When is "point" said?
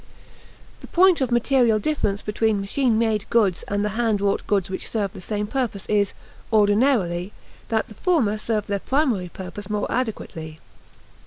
0.87-1.21